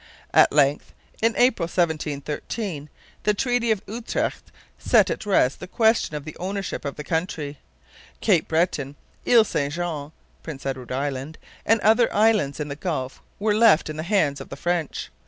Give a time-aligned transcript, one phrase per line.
[0.33, 2.89] At length, in April 1713,
[3.21, 7.59] the Treaty of Utrecht set at rest the question of the ownership of the country.
[8.19, 8.95] Cape Breton,
[9.27, 10.11] Ile St Jean
[10.41, 11.37] (Prince Edward Island),
[11.67, 15.11] and other islands in the Gulf were left in the hands of the French.